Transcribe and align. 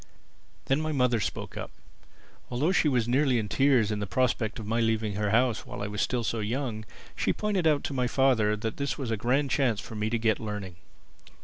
Then 0.65 0.81
my 0.81 0.91
mother 0.91 1.19
spoke 1.19 1.55
up. 1.55 1.69
Although 2.49 2.71
she 2.71 2.87
was 2.89 3.07
nearly 3.07 3.37
in 3.37 3.47
tears 3.47 3.91
at 3.91 3.99
the 3.99 4.07
prospect 4.07 4.57
of 4.57 4.65
my 4.65 4.79
leaving 4.79 5.13
her 5.13 5.29
house 5.29 5.63
while 5.63 5.83
I 5.83 5.87
was 5.87 6.01
still 6.01 6.23
so 6.23 6.39
young, 6.39 6.85
she 7.15 7.31
pointed 7.31 7.67
out 7.67 7.83
to 7.83 7.93
my 7.93 8.07
father 8.07 8.55
that 8.55 8.77
this 8.77 8.97
was 8.97 9.11
a 9.11 9.15
grand 9.17 9.51
chance 9.51 9.79
for 9.79 9.93
me 9.93 10.09
to 10.09 10.17
get 10.17 10.39
learning. 10.39 10.77